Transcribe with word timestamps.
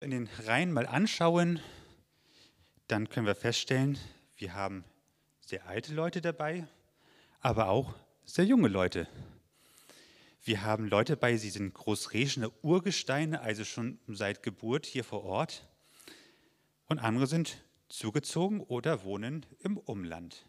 in 0.00 0.10
den 0.10 0.30
Reihen 0.46 0.72
mal 0.72 0.86
anschauen, 0.86 1.60
dann 2.88 3.10
können 3.10 3.26
wir 3.26 3.34
feststellen, 3.34 3.98
wir 4.36 4.54
haben 4.54 4.82
sehr 5.40 5.66
alte 5.66 5.92
Leute 5.92 6.22
dabei, 6.22 6.66
aber 7.40 7.68
auch 7.68 7.94
sehr 8.24 8.46
junge 8.46 8.68
Leute. 8.68 9.06
Wir 10.42 10.62
haben 10.62 10.88
Leute 10.88 11.18
bei, 11.18 11.36
sie 11.36 11.50
sind 11.50 11.74
großreschene 11.74 12.50
Urgesteine, 12.62 13.42
also 13.42 13.62
schon 13.64 13.98
seit 14.08 14.42
Geburt 14.42 14.86
hier 14.86 15.04
vor 15.04 15.22
Ort. 15.24 15.68
Und 16.86 16.98
andere 16.98 17.26
sind 17.26 17.62
zugezogen 17.90 18.60
oder 18.60 19.04
wohnen 19.04 19.44
im 19.58 19.76
Umland. 19.76 20.46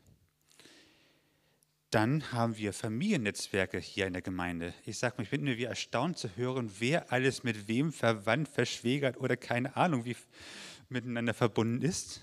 Dann 1.92 2.32
haben 2.32 2.58
wir 2.58 2.72
Familiennetzwerke 2.72 3.78
hier 3.78 4.08
in 4.08 4.14
der 4.14 4.22
Gemeinde. 4.22 4.74
Ich 4.86 4.98
sage 4.98 5.16
mal, 5.18 5.24
ich 5.24 5.30
bin 5.30 5.46
irgendwie 5.46 5.66
erstaunt 5.66 6.18
zu 6.18 6.34
hören, 6.38 6.72
wer 6.80 7.12
alles 7.12 7.44
mit 7.44 7.68
wem 7.68 7.92
verwandt, 7.92 8.48
verschwägert 8.48 9.18
oder 9.18 9.36
keine 9.36 9.76
Ahnung, 9.76 10.06
wie 10.06 10.16
miteinander 10.88 11.34
verbunden 11.34 11.82
ist. 11.82 12.22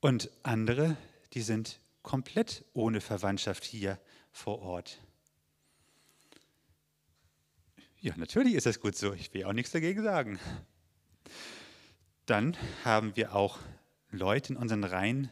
Und 0.00 0.28
andere, 0.42 0.96
die 1.34 1.42
sind 1.42 1.78
komplett 2.02 2.64
ohne 2.72 3.00
Verwandtschaft 3.00 3.62
hier 3.62 3.98
vor 4.32 4.60
Ort. 4.60 5.00
Ja, 8.00 8.14
natürlich 8.16 8.54
ist 8.54 8.66
das 8.66 8.80
gut 8.80 8.96
so. 8.96 9.12
Ich 9.14 9.32
will 9.32 9.44
auch 9.44 9.52
nichts 9.52 9.70
dagegen 9.70 10.02
sagen. 10.02 10.40
Dann 12.26 12.56
haben 12.84 13.14
wir 13.14 13.36
auch 13.36 13.60
Leute 14.10 14.52
in 14.52 14.58
unseren 14.58 14.82
Reihen, 14.82 15.30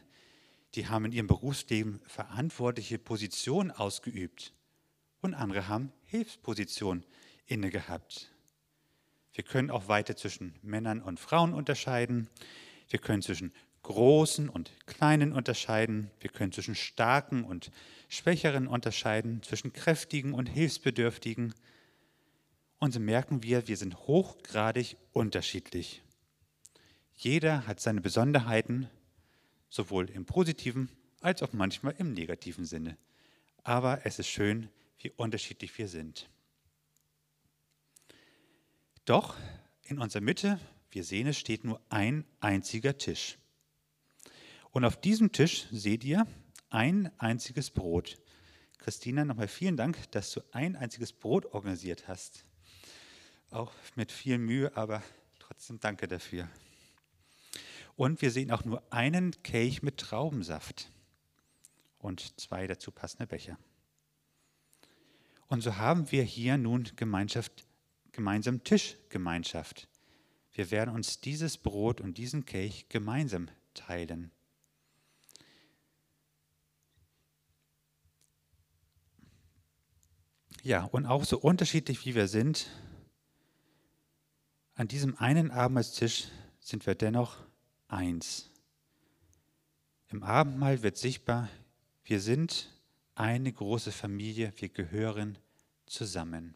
die 0.75 0.87
haben 0.87 1.05
in 1.05 1.11
ihrem 1.11 1.27
Berufsleben 1.27 2.01
verantwortliche 2.07 2.97
Positionen 2.97 3.71
ausgeübt 3.71 4.53
und 5.21 5.33
andere 5.33 5.67
haben 5.67 5.91
Hilfspositionen 6.05 7.05
inne 7.45 7.69
gehabt. 7.69 8.31
Wir 9.33 9.43
können 9.43 9.71
auch 9.71 9.87
weiter 9.87 10.15
zwischen 10.15 10.53
Männern 10.61 11.01
und 11.01 11.19
Frauen 11.19 11.53
unterscheiden. 11.53 12.29
Wir 12.89 12.99
können 12.99 13.21
zwischen 13.21 13.51
Großen 13.81 14.47
und 14.47 14.71
Kleinen 14.85 15.33
unterscheiden. 15.33 16.09
Wir 16.19 16.29
können 16.29 16.51
zwischen 16.51 16.75
Starken 16.75 17.43
und 17.43 17.71
Schwächeren 18.07 18.67
unterscheiden, 18.67 19.41
zwischen 19.43 19.73
Kräftigen 19.73 20.33
und 20.33 20.47
Hilfsbedürftigen. 20.47 21.53
Und 22.79 22.93
so 22.93 22.99
merken 22.99 23.43
wir, 23.43 23.67
wir 23.67 23.77
sind 23.77 23.97
hochgradig 24.07 24.97
unterschiedlich. 25.11 26.01
Jeder 27.15 27.67
hat 27.67 27.79
seine 27.79 28.01
Besonderheiten 28.01 28.89
sowohl 29.73 30.09
im 30.11 30.25
positiven 30.25 30.87
als 31.21 31.41
auch 31.41 31.51
manchmal 31.51 31.95
im 31.97 32.13
negativen 32.13 32.63
Sinne. 32.63 32.95
Aber 33.63 34.05
es 34.05 34.19
ist 34.19 34.27
schön, 34.27 34.69
wie 34.99 35.09
unterschiedlich 35.09 35.75
wir 35.77 35.87
sind. 35.87 36.29
Doch 39.05 39.35
in 39.83 39.97
unserer 39.97 40.21
Mitte, 40.21 40.59
wir 40.91 41.03
sehen 41.03 41.27
es, 41.27 41.39
steht 41.39 41.63
nur 41.63 41.81
ein 41.89 42.23
einziger 42.39 42.97
Tisch. 42.97 43.39
Und 44.69 44.85
auf 44.85 45.01
diesem 45.01 45.31
Tisch 45.31 45.65
seht 45.71 46.03
ihr 46.03 46.27
ein 46.69 47.11
einziges 47.19 47.71
Brot. 47.71 48.19
Christina, 48.77 49.25
nochmal 49.25 49.47
vielen 49.47 49.77
Dank, 49.77 50.11
dass 50.11 50.31
du 50.31 50.41
ein 50.51 50.75
einziges 50.75 51.13
Brot 51.13 51.47
organisiert 51.47 52.07
hast. 52.07 52.45
Auch 53.49 53.71
mit 53.95 54.11
viel 54.11 54.37
Mühe, 54.37 54.75
aber 54.77 55.01
trotzdem 55.39 55.79
danke 55.79 56.07
dafür. 56.07 56.47
Und 57.95 58.21
wir 58.21 58.31
sehen 58.31 58.51
auch 58.51 58.65
nur 58.65 58.81
einen 58.91 59.31
Kelch 59.43 59.83
mit 59.83 59.97
Traubensaft 59.97 60.91
und 61.99 62.39
zwei 62.39 62.67
dazu 62.67 62.91
passende 62.91 63.27
Becher. 63.27 63.57
Und 65.47 65.61
so 65.61 65.77
haben 65.77 66.11
wir 66.11 66.23
hier 66.23 66.57
nun 66.57 66.89
Gemeinschaft, 66.95 67.65
gemeinsam 68.11 68.63
Tischgemeinschaft. 68.63 69.87
Wir 70.51 70.71
werden 70.71 70.93
uns 70.93 71.19
dieses 71.21 71.57
Brot 71.57 72.01
und 72.01 72.17
diesen 72.17 72.45
Kelch 72.45 72.89
gemeinsam 72.89 73.49
teilen. 73.73 74.31
Ja, 80.63 80.85
und 80.85 81.05
auch 81.05 81.25
so 81.25 81.37
unterschiedlich 81.37 82.05
wie 82.05 82.15
wir 82.15 82.27
sind, 82.27 82.67
an 84.75 84.87
diesem 84.87 85.17
einen 85.17 85.51
Abendmahlstisch 85.51 86.29
sind 86.59 86.85
wir 86.85 86.95
dennoch 86.95 87.37
eins. 87.93 88.49
Im 90.09 90.23
Abendmahl 90.23 90.83
wird 90.83 90.97
sichtbar, 90.97 91.49
wir 92.03 92.19
sind 92.19 92.69
eine 93.15 93.51
große 93.53 93.91
Familie, 93.91 94.51
wir 94.57 94.69
gehören 94.69 95.37
zusammen. 95.85 96.55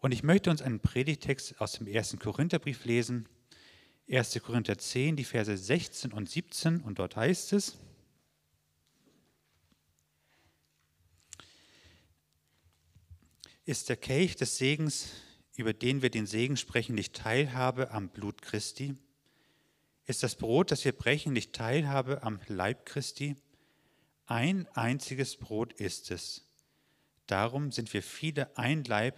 Und 0.00 0.12
ich 0.12 0.22
möchte 0.22 0.50
uns 0.50 0.62
einen 0.62 0.80
Predigtext 0.80 1.60
aus 1.60 1.72
dem 1.72 1.86
ersten 1.86 2.18
Korintherbrief 2.18 2.84
lesen, 2.84 3.28
1. 4.10 4.40
Korinther 4.42 4.76
10, 4.76 5.16
die 5.16 5.24
Verse 5.24 5.56
16 5.56 6.12
und 6.12 6.28
17, 6.28 6.80
und 6.80 6.98
dort 6.98 7.16
heißt 7.16 7.52
es, 7.52 7.76
ist 13.66 13.88
der 13.88 13.96
Kelch 13.96 14.34
des 14.36 14.56
Segens, 14.56 15.10
über 15.56 15.72
den 15.74 16.02
wir 16.02 16.10
den 16.10 16.26
Segen 16.26 16.56
sprechen, 16.56 16.94
nicht 16.94 17.14
Teilhabe 17.14 17.90
am 17.92 18.08
Blut 18.08 18.42
Christi? 18.42 18.96
Ist 20.06 20.22
das 20.22 20.34
Brot, 20.34 20.70
das 20.70 20.84
wir 20.84 20.92
brechen, 20.92 21.32
nicht 21.32 21.52
Teilhabe 21.52 22.22
am 22.22 22.40
Leib 22.46 22.86
Christi? 22.86 23.36
Ein 24.26 24.68
einziges 24.74 25.36
Brot 25.36 25.72
ist 25.72 26.10
es. 26.10 26.46
Darum 27.26 27.72
sind 27.72 27.92
wir 27.92 28.02
viele 28.02 28.56
ein 28.56 28.84
Leib, 28.84 29.16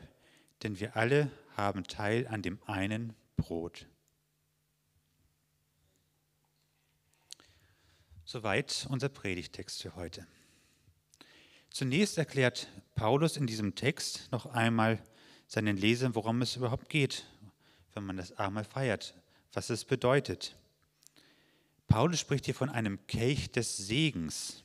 denn 0.62 0.80
wir 0.80 0.96
alle 0.96 1.30
haben 1.56 1.84
Teil 1.84 2.26
an 2.28 2.42
dem 2.42 2.62
einen 2.64 3.14
Brot. 3.36 3.86
Soweit 8.24 8.86
unser 8.88 9.08
Predigtext 9.08 9.82
für 9.82 9.94
heute. 9.96 10.26
Zunächst 11.70 12.18
erklärt 12.18 12.68
Paulus 12.94 13.36
in 13.36 13.46
diesem 13.46 13.74
Text 13.74 14.30
noch 14.30 14.46
einmal 14.46 15.02
seinen 15.46 15.76
Lesern, 15.76 16.14
worum 16.14 16.42
es 16.42 16.56
überhaupt 16.56 16.88
geht, 16.88 17.26
wenn 17.94 18.04
man 18.04 18.16
das 18.16 18.32
Abendmahl 18.38 18.64
feiert, 18.64 19.14
was 19.52 19.70
es 19.70 19.84
bedeutet. 19.84 20.56
Paulus 21.92 22.20
spricht 22.20 22.46
hier 22.46 22.54
von 22.54 22.70
einem 22.70 23.06
Kelch 23.06 23.52
des 23.52 23.76
Segens, 23.76 24.64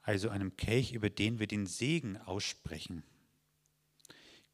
also 0.00 0.30
einem 0.30 0.56
Kelch, 0.56 0.94
über 0.94 1.10
den 1.10 1.38
wir 1.38 1.46
den 1.46 1.66
Segen 1.66 2.16
aussprechen. 2.16 3.02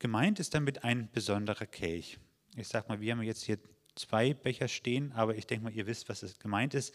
Gemeint 0.01 0.41
ist 0.41 0.55
damit 0.55 0.83
ein 0.83 1.09
besonderer 1.13 1.67
Kelch. 1.67 2.19
Ich 2.57 2.67
sage 2.67 2.89
mal, 2.89 3.01
wir 3.01 3.13
haben 3.13 3.23
jetzt 3.23 3.45
hier 3.45 3.61
zwei 3.95 4.35
Becher 4.35 4.67
stehen, 4.67 5.13
aber 5.13 5.37
ich 5.37 5.47
denke 5.47 5.63
mal, 5.63 5.73
ihr 5.73 5.87
wisst, 5.87 6.09
was 6.09 6.25
es 6.25 6.41
gemeint 6.41 6.75
ist. 6.75 6.93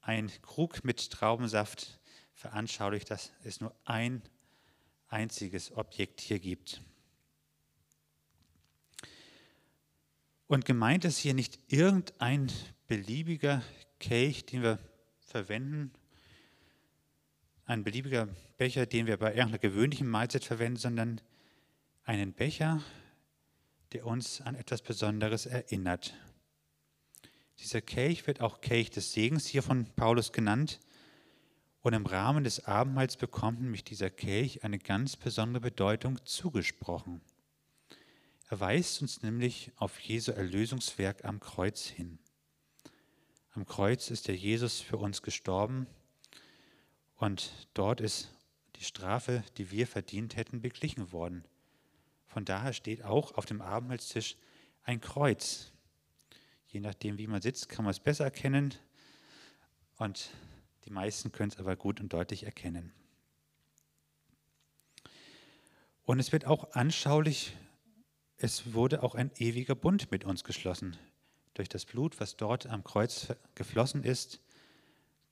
Ein 0.00 0.32
Krug 0.40 0.82
mit 0.82 1.10
Traubensaft 1.10 2.00
veranschaulicht, 2.32 3.10
dass 3.10 3.30
es 3.44 3.60
nur 3.60 3.76
ein 3.84 4.22
einziges 5.08 5.76
Objekt 5.76 6.22
hier 6.22 6.38
gibt. 6.38 6.80
Und 10.50 10.64
gemeint 10.64 11.04
ist 11.04 11.18
hier 11.18 11.32
nicht 11.32 11.60
irgendein 11.68 12.50
beliebiger 12.88 13.62
Kelch, 14.00 14.46
den 14.46 14.64
wir 14.64 14.80
verwenden, 15.20 15.92
ein 17.66 17.84
beliebiger 17.84 18.26
Becher, 18.58 18.84
den 18.84 19.06
wir 19.06 19.16
bei 19.16 19.28
irgendeiner 19.28 19.60
gewöhnlichen 19.60 20.08
Mahlzeit 20.08 20.42
verwenden, 20.42 20.76
sondern 20.76 21.20
einen 22.02 22.32
Becher, 22.32 22.82
der 23.92 24.04
uns 24.06 24.40
an 24.40 24.56
etwas 24.56 24.82
Besonderes 24.82 25.46
erinnert. 25.46 26.14
Dieser 27.60 27.80
Kelch 27.80 28.26
wird 28.26 28.40
auch 28.40 28.60
Kelch 28.60 28.90
des 28.90 29.12
Segens 29.12 29.46
hier 29.46 29.62
von 29.62 29.86
Paulus 29.94 30.32
genannt. 30.32 30.80
Und 31.80 31.92
im 31.92 32.06
Rahmen 32.06 32.42
des 32.42 32.64
Abendmahls 32.64 33.16
bekommt 33.16 33.60
nämlich 33.60 33.84
dieser 33.84 34.10
Kelch 34.10 34.64
eine 34.64 34.80
ganz 34.80 35.14
besondere 35.14 35.60
Bedeutung 35.60 36.18
zugesprochen. 36.24 37.20
Er 38.50 38.58
weist 38.58 39.00
uns 39.00 39.22
nämlich 39.22 39.70
auf 39.76 40.00
Jesu 40.00 40.32
Erlösungswerk 40.32 41.24
am 41.24 41.38
Kreuz 41.38 41.84
hin. 41.84 42.18
Am 43.52 43.64
Kreuz 43.64 44.10
ist 44.10 44.26
der 44.26 44.34
Jesus 44.34 44.80
für 44.80 44.96
uns 44.96 45.22
gestorben 45.22 45.86
und 47.14 47.68
dort 47.74 48.00
ist 48.00 48.34
die 48.74 48.82
Strafe, 48.82 49.44
die 49.56 49.70
wir 49.70 49.86
verdient 49.86 50.34
hätten, 50.34 50.62
beglichen 50.62 51.12
worden. 51.12 51.44
Von 52.26 52.44
daher 52.44 52.72
steht 52.72 53.04
auch 53.04 53.36
auf 53.36 53.46
dem 53.46 53.60
Abendmahlstisch 53.60 54.36
ein 54.82 55.00
Kreuz. 55.00 55.70
Je 56.66 56.80
nachdem, 56.80 57.18
wie 57.18 57.28
man 57.28 57.42
sitzt, 57.42 57.68
kann 57.68 57.84
man 57.84 57.92
es 57.92 58.00
besser 58.00 58.24
erkennen 58.24 58.74
und 59.96 60.28
die 60.86 60.90
meisten 60.90 61.30
können 61.30 61.52
es 61.52 61.58
aber 61.60 61.76
gut 61.76 62.00
und 62.00 62.12
deutlich 62.12 62.42
erkennen. 62.42 62.92
Und 66.02 66.18
es 66.18 66.32
wird 66.32 66.46
auch 66.46 66.72
anschaulich, 66.72 67.54
es 68.42 68.72
wurde 68.72 69.02
auch 69.02 69.14
ein 69.14 69.30
ewiger 69.36 69.74
Bund 69.74 70.10
mit 70.10 70.24
uns 70.24 70.44
geschlossen. 70.44 70.96
Durch 71.52 71.68
das 71.68 71.84
Blut, 71.84 72.20
was 72.20 72.36
dort 72.36 72.66
am 72.66 72.82
Kreuz 72.82 73.34
geflossen 73.54 74.02
ist, 74.02 74.40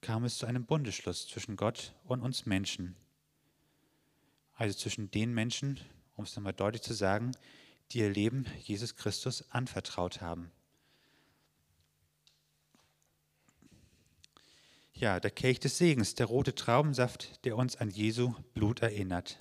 kam 0.02 0.24
es 0.24 0.36
zu 0.36 0.44
einem 0.44 0.66
Bundesschluss 0.66 1.26
zwischen 1.26 1.56
Gott 1.56 1.94
und 2.04 2.20
uns 2.20 2.44
Menschen. 2.44 2.96
Also 4.52 4.76
zwischen 4.76 5.10
den 5.10 5.32
Menschen, 5.32 5.80
um 6.16 6.24
es 6.24 6.36
nochmal 6.36 6.52
deutlich 6.52 6.82
zu 6.82 6.92
sagen, 6.92 7.32
die 7.90 8.00
ihr 8.00 8.10
Leben 8.10 8.44
Jesus 8.62 8.94
Christus 8.94 9.50
anvertraut 9.50 10.20
haben. 10.20 10.50
Ja, 14.92 15.18
der 15.18 15.30
Kelch 15.30 15.60
des 15.60 15.78
Segens, 15.78 16.14
der 16.14 16.26
rote 16.26 16.54
Traubensaft, 16.54 17.42
der 17.46 17.56
uns 17.56 17.76
an 17.76 17.88
Jesu 17.88 18.34
Blut 18.52 18.82
erinnert. 18.82 19.38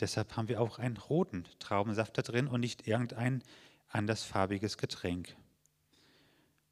Deshalb 0.00 0.36
haben 0.36 0.48
wir 0.48 0.60
auch 0.60 0.78
einen 0.78 0.96
roten 0.96 1.44
Traubensaft 1.58 2.18
da 2.18 2.22
drin 2.22 2.46
und 2.46 2.60
nicht 2.60 2.86
irgendein 2.86 3.42
andersfarbiges 3.88 4.76
Getränk. 4.78 5.36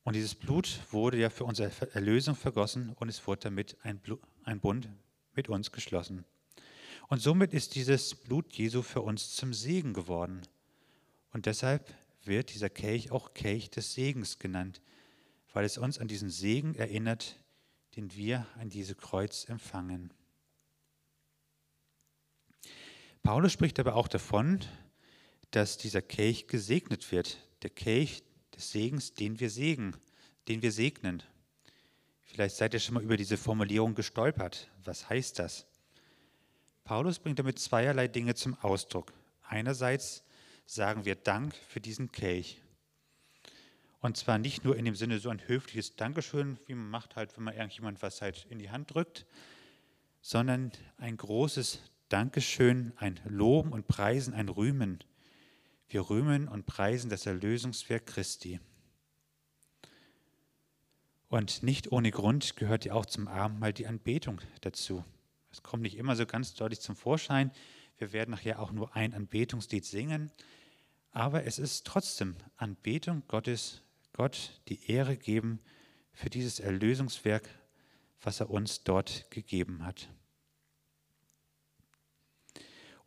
Und 0.05 0.17
dieses 0.17 0.35
Blut 0.35 0.81
wurde 0.91 1.19
ja 1.19 1.31
für 1.31 1.45
unsere 1.45 1.71
Erlösung 1.93 2.35
vergossen 2.35 2.93
und 2.99 3.09
es 3.09 3.27
wurde 3.27 3.43
damit 3.43 3.77
ein, 3.83 3.99
Blut, 3.99 4.21
ein 4.45 4.59
Bund 4.61 4.89
mit 5.35 5.49
uns 5.49 5.71
geschlossen. 5.71 6.25
Und 7.09 7.21
somit 7.21 7.53
ist 7.53 7.75
dieses 7.75 8.15
Blut 8.15 8.53
Jesu 8.55 8.83
für 8.83 9.03
uns 9.03 9.35
zum 9.35 9.55
Segen 9.55 9.93
geworden. 9.93 10.43
Und 11.31 11.47
deshalb 11.47 11.95
wird 12.25 12.53
dieser 12.53 12.71
Kelch 12.71 13.13
auch 13.13 13.35
Kelch 13.35 13.71
des 13.71 13.95
Segens 13.95 14.39
genannt, 14.39 14.81
weil 15.53 15.65
es 15.65 15.79
uns 15.79 15.99
an 15.99 16.09
diesen 16.09 16.31
Segen 16.31 16.75
erinnert, 16.75 17.37
den 17.97 18.15
wir 18.15 18.47
an 18.59 18.71
diese 18.71 18.95
Kreuz 18.95 19.49
empfangen. 19.49 20.13
Paulus 23.23 23.53
spricht 23.53 23.79
aber 23.79 23.95
auch 23.95 24.09
davon, 24.09 24.61
dass 25.53 25.79
dieser 25.79 26.03
Kelch 26.03 26.49
gesegnet 26.49 27.13
wird, 27.13 27.39
der 27.63 27.71
Kelch 27.71 28.25
des 28.57 28.73
Segens, 28.73 29.15
den 29.15 29.39
wir 29.39 29.49
segnen, 29.49 29.97
den 30.49 30.63
wir 30.63 30.73
segnen. 30.73 31.23
Vielleicht 32.23 32.57
seid 32.57 32.75
ihr 32.75 32.81
schon 32.81 32.95
mal 32.95 33.03
über 33.03 33.17
diese 33.17 33.37
Formulierung 33.37 33.95
gestolpert. 33.95 34.69
Was 34.85 35.09
heißt 35.09 35.39
das? 35.39 35.67
Paulus 36.83 37.21
bringt 37.21 37.39
damit 37.39 37.61
zweierlei 37.61 38.09
Dinge 38.09 38.35
zum 38.35 38.59
Ausdruck. 38.59 39.13
Einerseits 39.43 40.25
sagen 40.67 41.05
wir 41.05 41.15
Dank 41.15 41.55
für 41.69 41.81
diesen 41.81 42.11
Kelch. 42.11 42.61
Und 44.01 44.17
zwar 44.17 44.39
nicht 44.39 44.65
nur 44.65 44.77
in 44.77 44.85
dem 44.85 44.97
Sinne 44.97 45.21
so 45.21 45.29
ein 45.29 45.47
höfliches 45.47 45.95
Dankeschön, 45.95 46.59
wie 46.67 46.75
man 46.75 46.91
macht 46.91 47.15
halt, 47.15 47.37
wenn 47.37 47.45
man 47.45 47.55
irgendjemand 47.55 48.03
was 48.03 48.21
halt 48.21 48.47
in 48.51 48.59
die 48.59 48.71
Hand 48.71 48.93
drückt, 48.93 49.27
sondern 50.23 50.73
ein 50.97 51.17
großes 51.17 51.81
Dankeschön, 52.13 52.93
ein 52.97 53.19
Loben 53.25 53.73
und 53.73 53.89
Preisen, 53.89 54.35
ein 54.35 54.51
Rühmen. 54.51 55.03
Wir 55.89 56.11
rühmen 56.11 56.47
und 56.47 56.67
preisen 56.67 57.09
das 57.09 57.25
Erlösungswerk 57.25 58.05
Christi. 58.05 58.61
Und 61.31 61.63
nicht 61.63 61.91
ohne 61.91 62.11
Grund 62.11 62.57
gehört 62.57 62.85
ja 62.85 62.93
auch 62.93 63.07
zum 63.07 63.29
Abendmahl 63.29 63.73
die 63.73 63.87
Anbetung 63.87 64.43
dazu. 64.61 65.03
Es 65.51 65.63
kommt 65.63 65.85
nicht 65.85 65.97
immer 65.97 66.15
so 66.15 66.27
ganz 66.27 66.53
deutlich 66.53 66.81
zum 66.81 66.97
Vorschein. 66.97 67.51
Wir 67.97 68.13
werden 68.13 68.33
nachher 68.33 68.61
auch 68.61 68.73
nur 68.73 68.95
ein 68.95 69.15
Anbetungslied 69.15 69.87
singen. 69.87 70.31
Aber 71.13 71.47
es 71.47 71.59
ist 71.59 71.87
trotzdem 71.87 72.37
Anbetung 72.59 73.23
Gottes 73.27 73.81
Gott 74.13 74.61
die 74.69 74.91
Ehre 74.91 75.17
geben 75.17 75.61
für 76.13 76.29
dieses 76.29 76.61
Erlösungswerk, 76.61 77.49
was 78.21 78.41
er 78.41 78.51
uns 78.51 78.85
dort 78.85 79.31
gegeben 79.31 79.87
hat. 79.87 80.11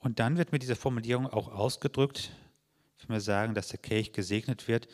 Und 0.05 0.19
dann 0.19 0.37
wird 0.37 0.51
mit 0.51 0.61
dieser 0.61 0.75
Formulierung 0.75 1.27
auch 1.27 1.47
ausgedrückt, 1.47 2.31
wenn 2.99 3.15
wir 3.15 3.21
sagen, 3.21 3.55
dass 3.55 3.69
der 3.69 3.79
Kelch 3.79 4.13
gesegnet 4.13 4.67
wird, 4.67 4.87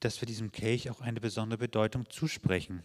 dass 0.00 0.20
wir 0.20 0.26
diesem 0.26 0.52
Kelch 0.52 0.90
auch 0.90 1.00
eine 1.00 1.20
besondere 1.20 1.58
Bedeutung 1.58 2.10
zusprechen. 2.10 2.82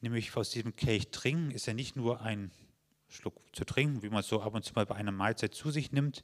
Nämlich 0.00 0.36
aus 0.36 0.50
diesem 0.50 0.76
Kelch 0.76 1.10
trinken 1.10 1.50
ist 1.50 1.66
ja 1.66 1.74
nicht 1.74 1.96
nur 1.96 2.20
ein 2.20 2.52
Schluck 3.08 3.40
zu 3.52 3.64
trinken, 3.64 4.02
wie 4.02 4.10
man 4.10 4.20
es 4.20 4.28
so 4.28 4.42
ab 4.42 4.54
und 4.54 4.64
zu 4.64 4.74
mal 4.74 4.86
bei 4.86 4.94
einer 4.94 5.10
Mahlzeit 5.10 5.54
zu 5.54 5.70
sich 5.70 5.90
nimmt, 5.90 6.22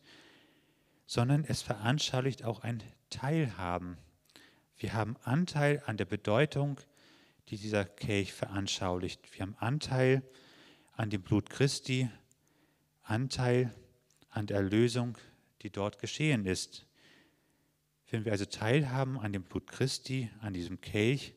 sondern 1.06 1.44
es 1.44 1.62
veranschaulicht 1.62 2.44
auch 2.44 2.60
ein 2.60 2.82
Teilhaben 3.10 3.96
wir 4.82 4.94
haben 4.94 5.16
Anteil 5.22 5.80
an 5.86 5.96
der 5.96 6.06
Bedeutung, 6.06 6.80
die 7.48 7.56
dieser 7.56 7.84
Kelch 7.84 8.32
veranschaulicht. 8.32 9.32
Wir 9.32 9.42
haben 9.42 9.54
Anteil 9.60 10.24
an 10.96 11.08
dem 11.08 11.22
Blut 11.22 11.50
Christi, 11.50 12.10
Anteil 13.04 13.72
an 14.32 14.46
der 14.46 14.56
Erlösung, 14.56 15.16
die 15.62 15.70
dort 15.70 15.98
geschehen 15.98 16.44
ist. 16.46 16.86
Wenn 18.10 18.24
wir 18.24 18.32
also 18.32 18.44
teilhaben 18.44 19.18
an 19.18 19.32
dem 19.32 19.42
Blut 19.42 19.66
Christi, 19.66 20.30
an 20.40 20.52
diesem 20.52 20.80
Kelch, 20.80 21.34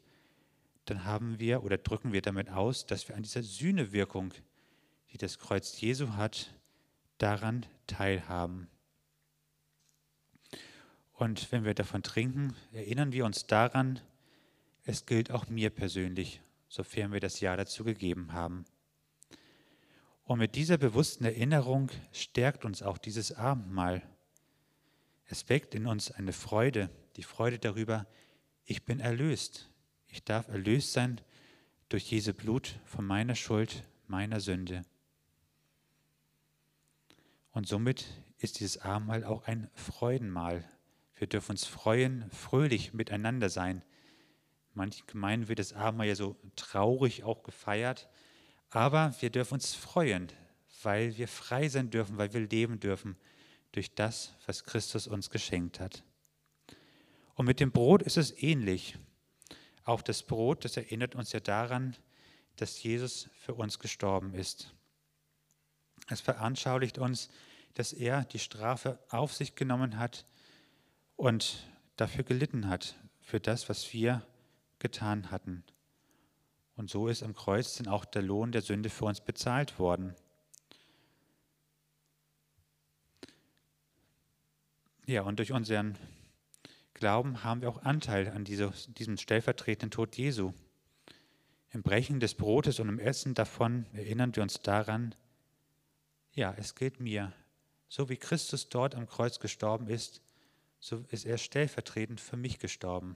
dann 0.85 1.05
haben 1.05 1.39
wir 1.39 1.63
oder 1.63 1.77
drücken 1.77 2.11
wir 2.13 2.21
damit 2.21 2.49
aus, 2.49 2.85
dass 2.85 3.07
wir 3.07 3.15
an 3.15 3.23
dieser 3.23 3.43
Sühnewirkung, 3.43 4.33
die 5.11 5.17
das 5.17 5.39
Kreuz 5.39 5.79
Jesu 5.79 6.13
hat, 6.13 6.53
daran 7.17 7.65
teilhaben. 7.87 8.67
Und 11.13 11.51
wenn 11.51 11.63
wir 11.63 11.73
davon 11.73 12.03
trinken, 12.03 12.55
erinnern 12.73 13.13
wir 13.13 13.25
uns 13.25 13.47
daran, 13.47 14.01
es 14.83 15.05
gilt 15.05 15.31
auch 15.31 15.47
mir 15.47 15.69
persönlich, 15.69 16.41
sofern 16.67 17.13
wir 17.13 17.21
das 17.21 17.39
Ja 17.39 17.55
dazu 17.55 17.83
gegeben 17.83 18.33
haben. 18.33 18.65
Und 20.25 20.39
mit 20.39 20.55
dieser 20.55 20.77
bewussten 20.77 21.23
Erinnerung 21.23 21.91
stärkt 22.11 22.65
uns 22.65 22.81
auch 22.81 22.97
dieses 22.97 23.31
Abendmahl. 23.31 24.01
Es 25.27 25.49
weckt 25.49 25.75
in 25.75 25.85
uns 25.85 26.11
eine 26.11 26.33
Freude, 26.33 26.89
die 27.15 27.23
Freude 27.23 27.59
darüber, 27.59 28.07
ich 28.65 28.83
bin 28.83 28.99
erlöst. 28.99 29.69
Ich 30.07 30.23
darf 30.23 30.47
erlöst 30.47 30.93
sein 30.93 31.21
durch 31.89 32.09
Jesu 32.11 32.33
Blut 32.33 32.79
von 32.85 33.05
meiner 33.05 33.35
Schuld, 33.35 33.83
meiner 34.07 34.39
Sünde. 34.39 34.83
Und 37.51 37.67
somit 37.67 38.05
ist 38.39 38.59
dieses 38.59 38.79
Abendmahl 38.79 39.23
auch 39.23 39.47
ein 39.47 39.69
Freudenmahl, 39.75 40.67
wir 41.17 41.27
dürfen 41.27 41.51
uns 41.51 41.65
freuen, 41.65 42.29
fröhlich 42.31 42.93
miteinander 42.93 43.49
sein. 43.49 43.83
Manchen 44.73 45.07
Gemeinden 45.07 45.47
wird 45.47 45.59
das 45.59 45.71
Abendmahl 45.71 46.07
ja 46.07 46.15
so 46.15 46.35
traurig 46.57 47.23
auch 47.23 47.43
gefeiert, 47.43 48.09
aber 48.75 49.15
wir 49.19 49.29
dürfen 49.29 49.55
uns 49.55 49.73
freuen, 49.73 50.31
weil 50.83 51.17
wir 51.17 51.27
frei 51.27 51.69
sein 51.69 51.89
dürfen, 51.89 52.17
weil 52.17 52.33
wir 52.33 52.41
leben 52.41 52.79
dürfen 52.79 53.15
durch 53.71 53.93
das, 53.95 54.33
was 54.45 54.63
Christus 54.63 55.07
uns 55.07 55.29
geschenkt 55.29 55.79
hat. 55.79 56.03
Und 57.35 57.45
mit 57.45 57.59
dem 57.59 57.71
Brot 57.71 58.01
ist 58.01 58.17
es 58.17 58.31
ähnlich. 58.41 58.97
Auch 59.83 60.01
das 60.01 60.23
Brot, 60.23 60.65
das 60.65 60.77
erinnert 60.77 61.15
uns 61.15 61.31
ja 61.31 61.39
daran, 61.39 61.95
dass 62.55 62.81
Jesus 62.81 63.29
für 63.33 63.53
uns 63.53 63.79
gestorben 63.79 64.33
ist. 64.33 64.73
Es 66.07 66.21
veranschaulicht 66.21 66.97
uns, 66.97 67.29
dass 67.73 67.91
er 67.93 68.23
die 68.25 68.39
Strafe 68.39 68.99
auf 69.09 69.33
sich 69.33 69.55
genommen 69.55 69.97
hat, 69.97 70.25
und 71.15 71.65
dafür 71.95 72.23
gelitten 72.23 72.67
hat, 72.67 72.95
für 73.21 73.39
das, 73.39 73.69
was 73.69 73.93
wir 73.93 74.25
getan 74.79 75.31
hatten. 75.31 75.63
Und 76.75 76.89
so 76.89 77.07
ist 77.07 77.23
am 77.23 77.33
Kreuz 77.33 77.75
dann 77.77 77.87
auch 77.87 78.05
der 78.05 78.21
Lohn 78.21 78.51
der 78.51 78.61
Sünde 78.61 78.89
für 78.89 79.05
uns 79.05 79.21
bezahlt 79.21 79.79
worden. 79.79 80.13
Ja, 85.05 85.21
und 85.21 85.39
durch 85.39 85.51
unseren 85.51 85.97
Glauben 86.95 87.43
haben 87.43 87.61
wir 87.61 87.69
auch 87.69 87.83
Anteil 87.83 88.29
an 88.29 88.43
diesem 88.43 89.17
stellvertretenden 89.17 89.91
Tod 89.91 90.15
Jesu. 90.15 90.53
Im 91.71 91.83
Brechen 91.83 92.19
des 92.19 92.35
Brotes 92.35 92.79
und 92.79 92.89
im 92.89 92.99
Essen 92.99 93.33
davon 93.33 93.85
erinnern 93.93 94.35
wir 94.35 94.43
uns 94.43 94.61
daran, 94.61 95.13
ja, 96.33 96.53
es 96.57 96.75
gilt 96.75 96.99
mir. 96.99 97.33
So 97.87 98.09
wie 98.09 98.17
Christus 98.17 98.69
dort 98.69 98.95
am 98.95 99.07
Kreuz 99.07 99.39
gestorben 99.39 99.87
ist, 99.87 100.21
so 100.79 101.03
ist 101.09 101.25
er 101.25 101.37
stellvertretend 101.37 102.19
für 102.19 102.37
mich 102.37 102.59
gestorben. 102.59 103.15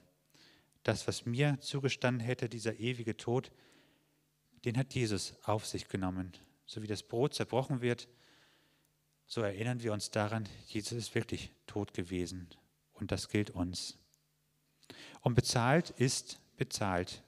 Das, 0.83 1.07
was 1.07 1.25
mir 1.25 1.57
zugestanden 1.59 2.25
hätte, 2.25 2.49
dieser 2.49 2.79
ewige 2.79 3.17
Tod, 3.17 3.51
den 4.65 4.77
hat 4.77 4.93
Jesus 4.93 5.35
auf 5.43 5.65
sich 5.65 5.87
genommen. 5.87 6.33
So 6.65 6.81
wie 6.81 6.87
das 6.87 7.03
Brot 7.03 7.33
zerbrochen 7.33 7.81
wird, 7.81 8.07
so 9.25 9.41
erinnern 9.41 9.83
wir 9.83 9.93
uns 9.93 10.09
daran, 10.09 10.47
Jesus 10.67 10.93
ist 10.93 11.15
wirklich 11.15 11.51
tot 11.67 11.93
gewesen. 11.93 12.49
Und 12.93 13.11
das 13.11 13.29
gilt 13.29 13.51
uns. 13.51 13.97
Und 15.21 15.35
bezahlt 15.35 15.91
ist 15.91 16.39
bezahlt. 16.57 17.23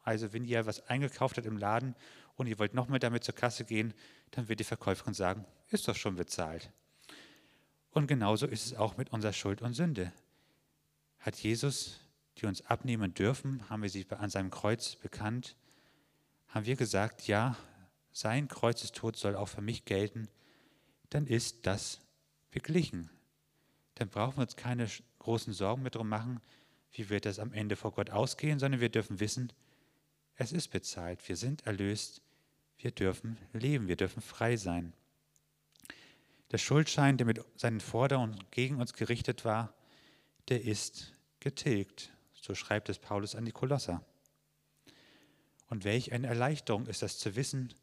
Also 0.00 0.32
wenn 0.32 0.44
ihr 0.44 0.66
was 0.66 0.86
eingekauft 0.88 1.36
habt 1.36 1.46
im 1.46 1.56
Laden 1.56 1.94
und 2.36 2.46
ihr 2.46 2.58
wollt 2.58 2.74
nochmal 2.74 2.98
damit 2.98 3.24
zur 3.24 3.34
Kasse 3.34 3.64
gehen, 3.64 3.92
dann 4.30 4.48
wird 4.48 4.60
die 4.60 4.64
Verkäuferin 4.64 5.14
sagen, 5.14 5.44
ist 5.68 5.88
doch 5.88 5.96
schon 5.96 6.16
bezahlt. 6.16 6.70
Und 7.90 8.06
genauso 8.06 8.46
ist 8.46 8.66
es 8.66 8.74
auch 8.74 8.96
mit 8.96 9.12
unserer 9.12 9.32
Schuld 9.32 9.62
und 9.62 9.74
Sünde. 9.74 10.12
Hat 11.18 11.36
Jesus, 11.36 11.98
die 12.38 12.46
uns 12.46 12.64
abnehmen 12.66 13.14
dürfen, 13.14 13.68
haben 13.68 13.82
wir 13.82 13.90
sie 13.90 14.06
an 14.10 14.30
seinem 14.30 14.50
Kreuz 14.50 14.96
bekannt, 14.96 15.56
haben 16.48 16.66
wir 16.66 16.76
gesagt, 16.76 17.26
ja, 17.26 17.56
sein 18.12 18.48
Kreuzestod 18.48 19.16
soll 19.16 19.36
auch 19.36 19.48
für 19.48 19.60
mich 19.60 19.84
gelten, 19.84 20.28
dann 21.10 21.26
ist 21.26 21.66
das 21.66 22.00
beglichen. 22.50 23.10
Dann 23.94 24.08
brauchen 24.08 24.38
wir 24.38 24.42
uns 24.42 24.56
keine 24.56 24.88
großen 25.18 25.52
Sorgen 25.52 25.82
mehr 25.82 25.90
darum 25.90 26.08
machen, 26.08 26.40
wie 26.92 27.08
wird 27.10 27.26
das 27.26 27.38
am 27.38 27.52
Ende 27.52 27.76
vor 27.76 27.92
Gott 27.92 28.10
ausgehen, 28.10 28.58
sondern 28.58 28.80
wir 28.80 28.88
dürfen 28.88 29.20
wissen, 29.20 29.52
es 30.36 30.52
ist 30.52 30.68
bezahlt, 30.68 31.26
wir 31.28 31.36
sind 31.36 31.66
erlöst, 31.66 32.22
wir 32.78 32.90
dürfen 32.90 33.38
leben, 33.52 33.88
wir 33.88 33.96
dürfen 33.96 34.20
frei 34.20 34.56
sein. 34.56 34.92
Der 36.52 36.58
Schuldschein, 36.58 37.16
der 37.16 37.26
mit 37.26 37.44
seinen 37.56 37.80
Forderungen 37.80 38.38
gegen 38.50 38.80
uns 38.80 38.92
gerichtet 38.92 39.44
war, 39.44 39.74
der 40.48 40.62
ist 40.62 41.12
getilgt. 41.40 42.12
So 42.46 42.54
schreibt 42.54 42.88
es 42.88 43.00
Paulus 43.00 43.34
an 43.34 43.44
die 43.44 43.50
Kolosser. 43.50 44.04
Und 45.66 45.82
welch 45.82 46.12
eine 46.12 46.28
Erleichterung 46.28 46.86
ist 46.86 47.02
das 47.02 47.18
zu 47.18 47.34
wissen, 47.34 47.74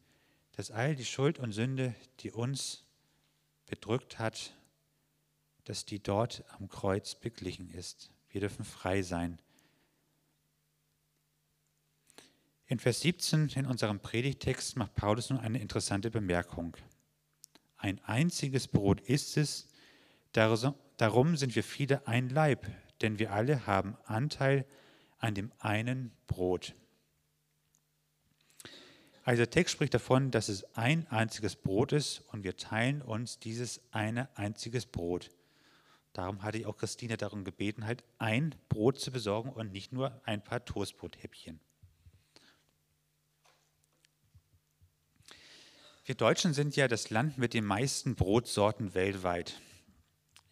dass 0.52 0.70
all 0.70 0.96
die 0.96 1.04
Schuld 1.04 1.38
und 1.38 1.52
Sünde, 1.52 1.94
die 2.20 2.30
uns 2.30 2.82
bedrückt 3.66 4.18
hat, 4.18 4.54
dass 5.64 5.84
die 5.84 6.02
dort 6.02 6.44
am 6.56 6.70
Kreuz 6.70 7.14
beglichen 7.14 7.68
ist. 7.68 8.10
Wir 8.30 8.40
dürfen 8.40 8.64
frei 8.64 9.02
sein. 9.02 9.38
In 12.64 12.78
Vers 12.78 13.02
17 13.02 13.50
in 13.50 13.66
unserem 13.66 14.00
Predigtext 14.00 14.78
macht 14.78 14.94
Paulus 14.94 15.28
nun 15.28 15.40
eine 15.40 15.60
interessante 15.60 16.10
Bemerkung. 16.10 16.74
Ein 17.76 18.02
einziges 18.04 18.66
Brot 18.66 19.02
ist 19.02 19.36
es, 19.36 19.68
darum 20.32 21.36
sind 21.36 21.54
wir 21.54 21.62
viele 21.62 22.06
ein 22.08 22.30
Leib, 22.30 22.66
denn 23.04 23.18
wir 23.18 23.32
alle 23.32 23.66
haben 23.66 23.98
Anteil 24.06 24.64
an 25.18 25.34
dem 25.34 25.52
einen 25.58 26.10
Brot. 26.26 26.74
Also 29.24 29.40
der 29.40 29.50
Text 29.50 29.74
spricht 29.74 29.92
davon, 29.92 30.30
dass 30.30 30.48
es 30.48 30.64
ein 30.74 31.06
einziges 31.08 31.54
Brot 31.54 31.92
ist 31.92 32.20
und 32.32 32.44
wir 32.44 32.56
teilen 32.56 33.02
uns 33.02 33.38
dieses 33.38 33.82
eine 33.90 34.34
einziges 34.38 34.86
Brot. 34.86 35.30
Darum 36.14 36.42
hatte 36.42 36.56
ich 36.56 36.64
auch 36.64 36.78
Christine 36.78 37.18
darum 37.18 37.44
gebeten, 37.44 37.84
halt 37.84 38.04
ein 38.18 38.54
Brot 38.70 38.98
zu 38.98 39.10
besorgen 39.10 39.50
und 39.50 39.70
nicht 39.70 39.92
nur 39.92 40.18
ein 40.24 40.42
paar 40.42 40.64
Toastbrothäppchen. 40.64 41.60
Wir 46.06 46.14
Deutschen 46.14 46.54
sind 46.54 46.74
ja 46.76 46.88
das 46.88 47.10
Land 47.10 47.36
mit 47.36 47.52
den 47.52 47.64
meisten 47.64 48.14
Brotsorten 48.14 48.94
weltweit. 48.94 49.60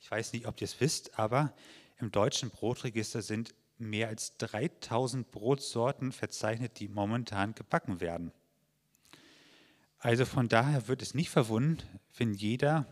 Ich 0.00 0.10
weiß 0.10 0.34
nicht, 0.34 0.46
ob 0.46 0.60
ihr 0.60 0.66
es 0.66 0.80
wisst, 0.80 1.18
aber 1.18 1.54
im 2.02 2.10
deutschen 2.10 2.50
Brotregister 2.50 3.22
sind 3.22 3.54
mehr 3.78 4.08
als 4.08 4.36
3000 4.38 5.30
Brotsorten 5.30 6.12
verzeichnet, 6.12 6.80
die 6.80 6.88
momentan 6.88 7.54
gebacken 7.54 8.00
werden. 8.00 8.32
Also 9.98 10.24
von 10.24 10.48
daher 10.48 10.88
wird 10.88 11.00
es 11.00 11.14
nicht 11.14 11.30
verwundern, 11.30 11.88
wenn 12.16 12.34
jeder 12.34 12.86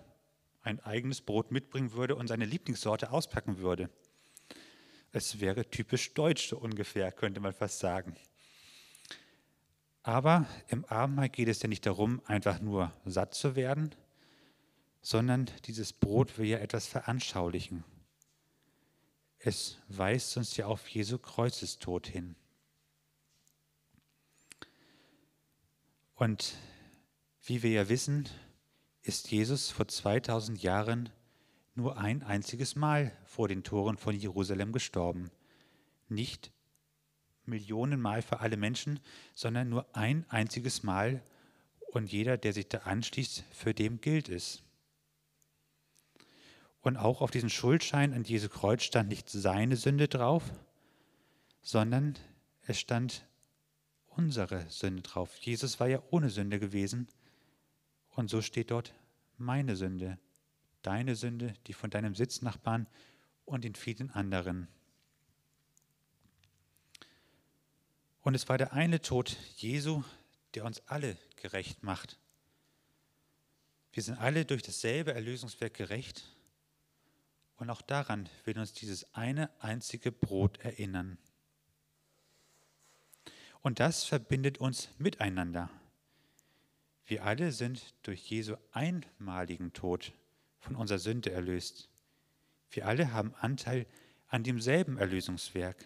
ein 0.63 0.79
eigenes 0.81 1.23
Brot 1.23 1.51
mitbringen 1.51 1.93
würde 1.93 2.15
und 2.15 2.29
seine 2.29 2.45
Lieblingssorte 2.45 3.11
auspacken 3.11 3.59
würde. 3.59 3.91
Es 5.11 5.41
wäre 5.41 5.69
typisch 5.69 6.15
deutsch 6.15 6.49
so 6.49 6.59
ungefähr, 6.59 7.11
könnte 7.11 7.41
man 7.41 7.53
fast 7.53 7.81
sagen. 7.81 8.15
Aber 10.05 10.47
im 10.69 10.85
Abendmahl 10.85 11.29
geht 11.29 11.49
es 11.49 11.63
ja 11.63 11.69
nicht 11.69 11.85
darum, 11.85 12.23
einfach 12.27 12.61
nur 12.61 12.93
satt 13.05 13.35
zu 13.35 13.57
werden, 13.57 13.93
sondern 15.03 15.51
dieses 15.65 15.93
Brot 15.93 16.39
will 16.39 16.47
ja 16.47 16.59
etwas 16.59 16.87
veranschaulichen. 16.87 17.83
Es 19.43 19.79
weist 19.89 20.37
uns 20.37 20.57
ja 20.59 20.67
auf 20.67 20.87
Jesu 20.89 21.17
Kreuzestod 21.17 22.07
hin. 22.07 22.37
Und 26.15 26.55
wie 27.45 27.63
wir 27.63 27.71
ja 27.71 27.89
wissen, 27.89 28.29
ist 29.01 29.31
Jesus 29.31 29.71
vor 29.71 29.89
2000 29.89 30.63
Jahren 30.63 31.09
nur 31.75 31.97
ein 31.97 32.23
einziges 32.23 32.77
Mal 32.77 33.17
vor 33.25 33.49
den 33.49 33.65
Toren 33.65 33.97
von 33.97 34.15
Jerusalem 34.15 34.73
gestorben. 34.73 35.31
Nicht 36.09 36.53
Millionenmal 37.47 38.21
für 38.21 38.41
alle 38.41 38.59
Menschen, 38.59 39.01
sondern 39.35 39.71
nur 39.71 39.97
ein 39.97 40.29
einziges 40.29 40.83
Mal 40.83 41.23
und 41.93 42.13
jeder, 42.13 42.37
der 42.37 42.53
sich 42.53 42.69
da 42.69 42.79
anschließt, 42.79 43.45
für 43.53 43.73
dem 43.73 44.03
gilt 44.03 44.29
es. 44.29 44.63
Und 46.83 46.97
auch 46.97 47.21
auf 47.21 47.31
diesem 47.31 47.51
Schuldschein 47.51 48.15
an 48.15 48.25
Jesu 48.25 48.49
Kreuz 48.49 48.83
stand 48.83 49.09
nicht 49.09 49.29
seine 49.29 49.77
Sünde 49.77 50.09
drauf, 50.09 50.45
sondern 51.63 52.17
es 52.63 52.79
stand 52.81 53.27
unsere 54.09 54.69
Sünde 54.71 55.03
drauf. 55.03 55.37
Jesus 55.37 55.79
war 55.81 55.89
ja 55.89 56.03
ohne 56.11 56.31
Sünde 56.31 56.59
gewesen 56.59 57.09
und 58.11 58.29
so 58.29 58.43
steht 58.43 58.71
dort 58.71 58.95
meine 59.37 59.77
Sünde, 59.77 60.19
deine 60.83 61.17
Sünde, 61.17 61.55
die 61.67 61.73
von 61.73 61.91
deinem 61.91 62.15
Sitznachbarn 62.15 62.87
und 63.45 63.65
den 63.65 63.75
vielen 63.75 64.11
anderen. 64.11 64.69
Und 68.23 68.35
es 68.35 68.49
war 68.49 68.59
der 68.59 68.73
eine 68.73 69.01
Tod 69.01 69.37
Jesu, 69.57 70.03
der 70.55 70.65
uns 70.65 70.87
alle 70.87 71.17
gerecht 71.37 71.83
macht. 71.83 72.19
Wir 73.93 74.03
sind 74.03 74.19
alle 74.19 74.45
durch 74.45 74.63
dasselbe 74.63 75.15
Erlösungswerk 75.15 75.75
gerecht. 75.75 76.25
Und 77.61 77.69
auch 77.69 77.83
daran 77.83 78.27
will 78.47 78.59
uns 78.59 78.73
dieses 78.73 79.15
eine 79.15 79.51
einzige 79.61 80.11
Brot 80.11 80.57
erinnern. 80.61 81.19
Und 83.61 83.81
das 83.81 84.05
verbindet 84.05 84.57
uns 84.57 84.89
miteinander. 84.97 85.69
Wir 87.05 87.23
alle 87.23 87.53
sind 87.53 87.95
durch 88.03 88.31
Jesu 88.31 88.57
einmaligen 88.73 89.75
Tod 89.75 90.15
von 90.59 90.75
unserer 90.75 90.99
Sünde 90.99 91.33
erlöst. 91.33 91.91
Wir 92.71 92.87
alle 92.87 93.13
haben 93.13 93.35
Anteil 93.35 93.85
an 94.29 94.43
demselben 94.43 94.97
Erlösungswerk. 94.97 95.85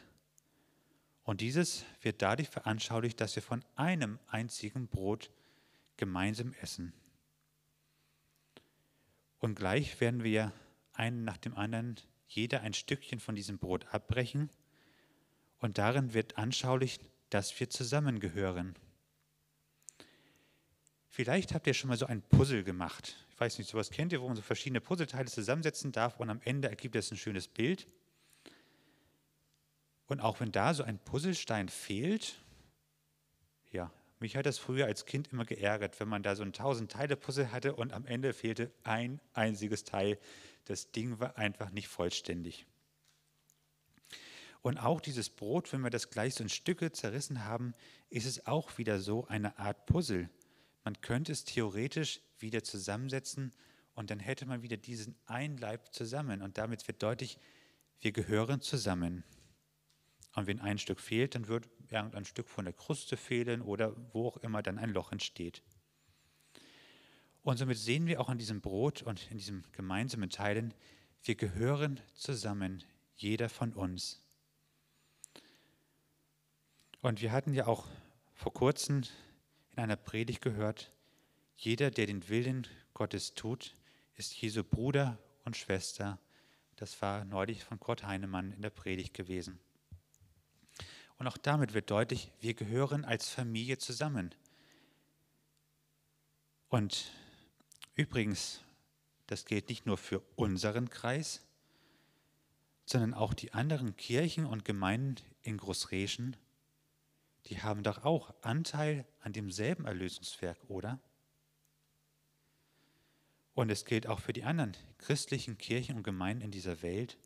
Und 1.25 1.41
dieses 1.41 1.85
wird 2.03 2.23
dadurch 2.23 2.51
veranschaulicht, 2.51 3.21
dass 3.21 3.35
wir 3.35 3.43
von 3.43 3.65
einem 3.75 4.21
einzigen 4.29 4.87
Brot 4.87 5.29
gemeinsam 5.97 6.55
essen. 6.61 6.93
Und 9.41 9.57
gleich 9.57 10.01
werden 10.01 10.23
wir 10.23 10.53
einen 10.95 11.25
nach 11.25 11.37
dem 11.37 11.55
anderen 11.57 11.97
jeder 12.27 12.63
ein 12.63 12.75
Stückchen 12.75 13.21
von 13.21 13.35
diesem 13.35 13.59
Brot 13.59 13.87
abbrechen. 13.93 14.51
Und 15.59 15.79
darin 15.79 16.15
wird 16.15 16.37
anschaulich, 16.37 17.01
dass 17.31 17.59
wir 17.59 17.71
zusammengehören. 17.71 18.75
Vielleicht 21.09 21.55
habt 21.55 21.67
ihr 21.67 21.75
schon 21.75 21.89
mal 21.89 21.97
so 21.97 22.07
ein 22.07 22.23
Puzzle 22.23 22.65
gemacht. 22.65 23.17
Ich 23.31 23.41
weiß 23.41 23.59
nicht, 23.59 23.71
sowas 23.71 23.91
kennt 23.91 24.13
ihr, 24.13 24.21
wo 24.21 24.27
man 24.27 24.37
so 24.37 24.43
verschiedene 24.43 24.81
Puzzleteile 24.81 25.27
zusammensetzen 25.27 25.93
darf 25.93 26.19
und 26.19 26.29
am 26.29 26.41
Ende 26.43 26.69
ergibt 26.69 26.97
es 26.97 27.11
ein 27.11 27.17
schönes 27.17 27.47
Bild. 27.47 27.87
Und 30.07 30.21
auch 30.21 30.41
wenn 30.41 30.53
da 30.53 30.75
so 30.75 30.83
ein 30.83 30.99
Puzzlestein 30.99 31.69
fehlt, 31.69 32.37
ja, 33.71 33.91
mich 34.21 34.37
hat 34.37 34.47
das 34.47 34.59
früher 34.59 34.87
als 34.87 35.07
Kind 35.07 35.33
immer 35.33 35.45
geärgert, 35.45 35.99
wenn 36.01 36.09
man 36.09 36.23
da 36.23 36.37
so 36.37 36.43
ein 36.43 36.53
tausend 36.53 36.93
Teile 36.93 37.17
Puzzle 37.17 37.53
hatte 37.53 37.75
und 37.75 37.93
am 37.93 38.07
Ende 38.07 38.33
fehlte 38.33 38.71
ein 38.83 39.21
einziges 39.33 39.85
Teil. 39.85 40.19
Das 40.65 40.93
Ding 40.93 41.21
war 41.21 41.37
einfach 41.37 41.71
nicht 41.71 41.89
vollständig. 41.89 42.67
Und 44.63 44.79
auch 44.79 45.03
dieses 45.03 45.29
Brot, 45.29 45.71
wenn 45.75 45.83
wir 45.83 45.91
das 45.91 46.09
gleich 46.09 46.35
so 46.35 46.43
in 46.43 46.49
Stücke 46.49 46.91
zerrissen 46.91 47.45
haben, 47.45 47.75
ist 48.09 48.25
es 48.25 48.47
auch 48.47 48.79
wieder 48.79 48.99
so 48.99 49.27
eine 49.27 49.59
Art 49.59 49.85
Puzzle. 49.85 50.31
Man 50.85 50.99
könnte 51.03 51.33
es 51.33 51.45
theoretisch 51.45 52.21
wieder 52.39 52.63
zusammensetzen 52.63 53.53
und 53.95 54.11
dann 54.11 54.21
hätte 54.21 54.47
man 54.47 54.63
wieder 54.63 54.79
diesen 54.79 55.17
einen 55.27 55.59
Leib 55.59 55.93
zusammen. 55.93 56.41
Und 56.41 56.57
damit 56.57 56.87
wird 56.89 57.03
deutlich, 57.03 57.39
wir 58.01 58.13
gehören 58.13 58.63
zusammen. 58.63 59.23
Und 60.35 60.47
wenn 60.47 60.61
ein 60.61 60.79
Stück 60.79 61.01
fehlt, 61.01 61.35
dann 61.35 61.47
wird 61.49 61.69
irgendein 61.95 62.25
Stück 62.25 62.49
von 62.49 62.65
der 62.65 62.75
Kruste 62.75 63.17
fehlen 63.17 63.63
oder 63.63 63.95
wo 64.13 64.29
auch 64.29 64.37
immer 64.39 64.63
dann 64.63 64.79
ein 64.79 64.91
Loch 64.91 65.13
entsteht. 65.13 65.63
Und 67.43 67.59
somit 67.59 67.77
sehen 67.79 68.07
wir 68.07 68.21
auch 68.21 68.29
an 68.29 68.39
diesem 68.39 68.61
Brot 68.61 69.03
und 69.03 69.31
in 69.31 69.39
diesem 69.39 69.65
gemeinsamen 69.73 70.31
Teilen, 70.31 70.73
wir 71.23 71.35
gehören 71.35 72.01
zusammen, 72.15 72.83
jeder 73.17 73.49
von 73.49 73.73
uns. 73.73 74.21
Und 77.03 77.21
wir 77.21 77.33
hatten 77.33 77.53
ja 77.53 77.67
auch 77.67 77.87
vor 78.35 78.53
kurzem 78.53 79.03
in 79.73 79.79
einer 79.79 79.97
Predigt 79.97 80.41
gehört, 80.41 80.91
jeder, 81.57 81.91
der 81.91 82.07
den 82.07 82.29
Willen 82.29 82.67
Gottes 82.95 83.35
tut, 83.35 83.75
ist 84.17 84.41
Jesu 84.41 84.65
Bruder 84.65 85.19
und 85.45 85.57
Schwester. 85.57 86.19
Das 86.77 87.01
war 87.03 87.25
neulich 87.25 87.63
von 87.63 87.79
Kurt 87.79 88.05
Heinemann 88.05 88.53
in 88.53 88.63
der 88.63 88.71
Predigt 88.71 89.15
gewesen. 89.15 89.59
Und 91.19 91.27
auch 91.27 91.37
damit 91.37 91.75
wird 91.75 91.91
deutlich, 91.91 92.33
wir 92.41 92.55
gehören 92.55 93.05
als 93.05 93.29
Familie 93.29 93.79
zusammen. 93.79 94.35
Und 96.69 97.11
übrigens, 97.95 98.61
das 99.27 99.45
gilt 99.45 99.69
nicht 99.69 99.87
nur 99.87 99.97
für 99.97 100.21
unseren 100.37 100.91
Kreis, 100.91 101.43
sondern 102.85 103.15
auch 103.15 103.33
die 103.33 103.53
anderen 103.53 103.97
Kirchen 103.97 104.45
und 104.45 104.65
Gemeinden 104.65 105.25
in 105.43 105.57
Großreschen, 105.57 106.37
die 107.47 107.63
haben 107.63 107.83
doch 107.83 108.05
auch 108.05 108.35
Anteil 108.43 109.07
an 109.21 109.33
demselben 109.33 109.85
Erlösungswerk, 109.87 110.59
oder? 110.69 110.99
Und 113.55 113.71
es 113.71 113.85
gilt 113.85 114.07
auch 114.07 114.21
für 114.21 114.33
die 114.33 114.45
anderen 114.45 114.77
christlichen 114.99 115.59
Kirchen 115.59 115.97
und 115.97 116.03
Gemeinden 116.03 116.43
in 116.43 116.51
dieser 116.51 116.83
Welt. 116.83 117.19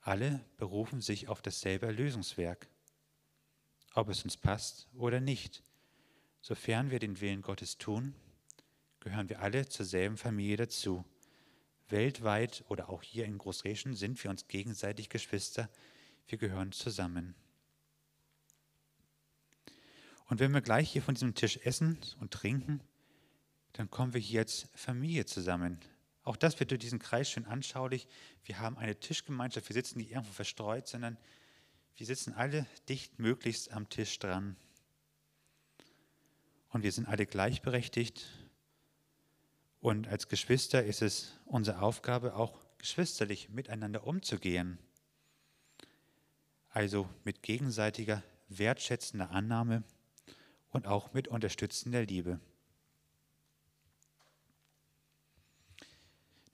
Alle 0.00 0.44
berufen 0.56 1.00
sich 1.00 1.28
auf 1.28 1.40
dasselbe 1.40 1.86
Erlösungswerk 1.86 2.68
ob 3.94 4.08
es 4.08 4.24
uns 4.24 4.36
passt 4.36 4.88
oder 4.94 5.20
nicht. 5.20 5.62
Sofern 6.40 6.90
wir 6.90 6.98
den 6.98 7.20
Willen 7.20 7.42
Gottes 7.42 7.78
tun, 7.78 8.14
gehören 9.00 9.28
wir 9.28 9.40
alle 9.40 9.68
zur 9.68 9.86
selben 9.86 10.16
Familie 10.16 10.56
dazu. 10.56 11.04
weltweit 11.88 12.64
oder 12.68 12.88
auch 12.88 13.02
hier 13.02 13.26
in 13.26 13.36
Großreschen 13.36 13.94
sind 13.94 14.22
wir 14.24 14.30
uns 14.30 14.48
gegenseitig 14.48 15.10
Geschwister. 15.10 15.68
Wir 16.26 16.38
gehören 16.38 16.72
zusammen. 16.72 17.34
Und 20.26 20.40
wenn 20.40 20.52
wir 20.52 20.62
gleich 20.62 20.90
hier 20.90 21.02
von 21.02 21.14
diesem 21.14 21.34
Tisch 21.34 21.58
essen 21.64 21.98
und 22.18 22.30
trinken, 22.30 22.80
dann 23.74 23.90
kommen 23.90 24.14
wir 24.14 24.20
hier 24.20 24.40
als 24.40 24.68
Familie 24.74 25.26
zusammen. 25.26 25.78
Auch 26.24 26.36
das 26.36 26.58
wird 26.58 26.70
durch 26.70 26.80
diesen 26.80 26.98
Kreis 26.98 27.30
schön 27.30 27.44
anschaulich. 27.44 28.08
Wir 28.44 28.58
haben 28.58 28.78
eine 28.78 28.98
Tischgemeinschaft, 28.98 29.68
wir 29.68 29.74
sitzen 29.74 29.98
nicht 29.98 30.12
irgendwo 30.12 30.32
verstreut, 30.32 30.88
sondern 30.88 31.16
wir 31.16 31.22
sitzen 32.04 32.34
alle 32.34 32.66
dicht 32.88 33.18
möglichst 33.18 33.72
am 33.72 33.88
Tisch 33.88 34.18
dran. 34.18 34.56
Und 36.70 36.82
wir 36.82 36.92
sind 36.92 37.06
alle 37.06 37.26
gleichberechtigt. 37.26 38.26
Und 39.80 40.08
als 40.08 40.28
Geschwister 40.28 40.84
ist 40.84 41.02
es 41.02 41.38
unsere 41.44 41.82
Aufgabe, 41.82 42.34
auch 42.34 42.58
geschwisterlich 42.78 43.50
miteinander 43.50 44.06
umzugehen. 44.06 44.78
Also 46.70 47.08
mit 47.24 47.42
gegenseitiger 47.42 48.22
wertschätzender 48.48 49.30
Annahme 49.30 49.82
und 50.70 50.86
auch 50.86 51.12
mit 51.12 51.28
unterstützender 51.28 52.04
Liebe. 52.04 52.40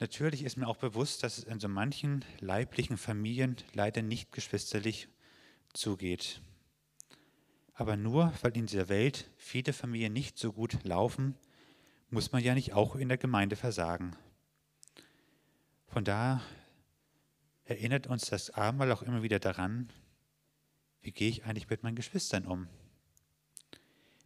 Natürlich 0.00 0.45
ist 0.45 0.57
mir 0.57 0.68
auch 0.68 0.76
bewusst, 0.76 1.23
dass 1.23 1.38
es 1.38 1.45
in 1.45 1.59
so 1.59 1.68
manchen 1.68 2.25
leiblichen 2.40 2.97
Familien 2.97 3.57
leider 3.73 4.02
nicht 4.02 4.30
geschwisterlich 4.30 5.09
zugeht. 5.78 6.40
Aber 7.75 7.97
nur 7.97 8.32
weil 8.42 8.56
in 8.56 8.66
dieser 8.66 8.88
Welt 8.88 9.30
viele 9.37 9.73
Familien 9.73 10.12
nicht 10.12 10.38
so 10.38 10.52
gut 10.52 10.82
laufen, 10.85 11.37
muss 12.11 12.32
man 12.32 12.42
ja 12.42 12.54
nicht 12.54 12.73
auch 12.73 12.97
in 12.97 13.08
der 13.08 13.18
Gemeinde 13.18 13.56
versagen. 13.56 14.16
Von 15.87 16.04
daher 16.04 16.42
erinnert 17.64 18.06
uns 18.06 18.26
das 18.26 18.50
Abendmahl 18.50 18.90
auch 18.92 19.02
immer 19.02 19.23
wieder 19.23 19.38
daran, 19.38 19.92
wie 21.02 21.12
gehe 21.12 21.28
ich 21.28 21.44
eigentlich 21.44 21.70
mit 21.70 21.82
meinen 21.82 21.97
Geschwistern 21.97 22.47
um? 22.47 22.66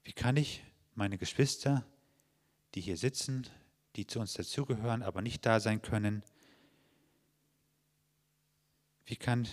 Wie 0.02 0.12
kann 0.12 0.36
ich 0.36 0.62
meine 0.94 1.18
Geschwister, 1.18 1.84
die 2.74 2.80
hier 2.80 2.96
sitzen, 2.96 3.46
die 3.96 4.06
zu 4.06 4.20
uns 4.20 4.32
dazugehören, 4.32 5.02
aber 5.02 5.20
nicht 5.20 5.44
da 5.44 5.60
sein 5.60 5.82
können, 5.82 6.22
wie 9.04 9.16
kann 9.16 9.46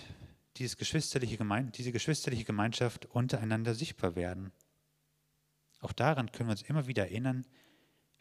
dieses 0.60 0.78
geschwisterliche 0.78 1.38
Gemein 1.38 1.72
diese 1.72 1.92
geschwisterliche 1.92 2.44
Gemeinschaft 2.44 3.06
untereinander 3.08 3.74
sichtbar 3.74 4.16
werden? 4.16 4.52
Auch 5.80 5.94
daran 5.94 6.32
können 6.32 6.50
wir 6.50 6.52
uns 6.52 6.62
immer 6.62 6.88
wieder 6.88 7.04
erinnern, 7.04 7.46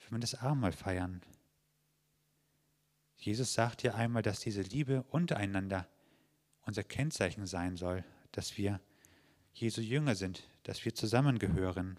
wenn 0.01 0.13
wir 0.13 0.21
das 0.21 0.37
Abendmahl 0.37 0.73
feiern. 0.73 1.23
Jesus 3.17 3.53
sagt 3.53 3.83
ja 3.83 3.95
einmal, 3.95 4.23
dass 4.23 4.41
diese 4.41 4.63
Liebe 4.63 5.03
untereinander 5.11 5.89
unser 6.63 6.85
Kennzeichen 6.85 7.47
sein 7.47 7.77
soll, 7.77 8.05
dass 8.31 8.57
wir 8.57 8.81
Jesu 9.53 9.81
Jünger 9.81 10.15
sind, 10.15 10.45
dass 10.63 10.85
wir 10.85 10.95
zusammengehören. 10.95 11.99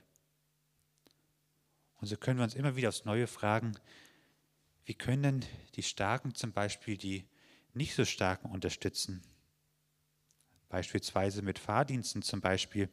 Und 1.96 2.08
so 2.08 2.16
können 2.16 2.40
wir 2.40 2.46
uns 2.46 2.56
immer 2.56 2.78
wieder 2.78 2.90
aufs 2.90 3.04
Neue 3.04 3.28
fragen, 3.28 3.74
wie 4.86 4.94
können 4.94 5.24
denn 5.24 5.46
die 5.76 5.84
Starken 5.84 6.34
zum 6.34 6.54
Beispiel 6.54 6.98
die 6.98 7.28
nicht 7.74 7.96
so 7.96 8.06
Starken 8.06 8.50
unterstützen? 8.50 9.22
Beispielsweise 10.70 11.42
mit 11.42 11.60
Fahrdiensten 11.60 12.22
zum 12.22 12.42
Beispiel. 12.42 12.90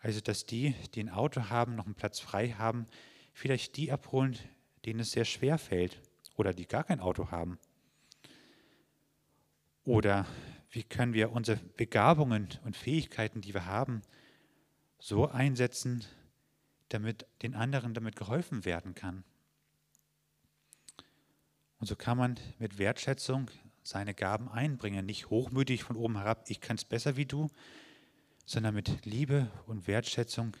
Also, 0.00 0.20
dass 0.20 0.46
die, 0.46 0.74
die 0.94 1.04
ein 1.04 1.10
Auto 1.10 1.48
haben, 1.48 1.76
noch 1.76 1.86
einen 1.86 1.94
Platz 1.94 2.18
frei 2.18 2.50
haben, 2.50 2.86
vielleicht 3.32 3.76
die 3.76 3.92
abholen, 3.92 4.36
denen 4.84 5.00
es 5.00 5.12
sehr 5.12 5.24
schwer 5.24 5.58
fällt 5.58 6.00
oder 6.36 6.52
die 6.52 6.66
gar 6.66 6.84
kein 6.84 7.00
Auto 7.00 7.30
haben. 7.30 7.58
Oder 9.84 10.26
wie 10.70 10.82
können 10.82 11.12
wir 11.12 11.32
unsere 11.32 11.58
Begabungen 11.76 12.48
und 12.64 12.76
Fähigkeiten, 12.76 13.40
die 13.40 13.54
wir 13.54 13.66
haben, 13.66 14.02
so 14.98 15.28
einsetzen, 15.28 16.04
damit 16.88 17.26
den 17.42 17.54
anderen 17.54 17.94
damit 17.94 18.16
geholfen 18.16 18.64
werden 18.64 18.94
kann. 18.94 19.24
Und 21.78 21.86
so 21.86 21.96
kann 21.96 22.16
man 22.16 22.38
mit 22.58 22.78
Wertschätzung 22.78 23.50
seine 23.82 24.14
Gaben 24.14 24.48
einbringen, 24.48 25.06
nicht 25.06 25.30
hochmütig 25.30 25.82
von 25.82 25.96
oben 25.96 26.16
herab, 26.16 26.44
ich 26.48 26.60
kann 26.60 26.76
es 26.76 26.84
besser 26.84 27.16
wie 27.16 27.26
du, 27.26 27.48
sondern 28.46 28.74
mit 28.74 29.04
Liebe 29.04 29.50
und 29.66 29.86
Wertschätzung 29.86 30.56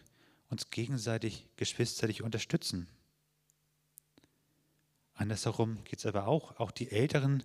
uns 0.48 0.70
gegenseitig 0.70 1.46
geschwisterlich 1.56 2.22
unterstützen. 2.22 2.88
Andersherum 5.14 5.82
geht 5.84 5.98
es 5.98 6.06
aber 6.06 6.26
auch, 6.26 6.58
auch 6.58 6.70
die 6.70 6.90
Älteren 6.90 7.42